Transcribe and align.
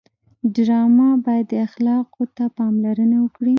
ډرامه 0.55 1.09
باید 1.25 1.49
اخلاقو 1.65 2.23
ته 2.35 2.43
پاملرنه 2.57 3.17
وکړي 3.21 3.49